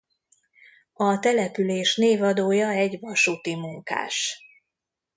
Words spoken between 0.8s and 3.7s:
A település névadója egy vasúti